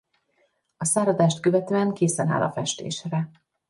[0.77, 3.29] A száradást követően készen áll a festésre.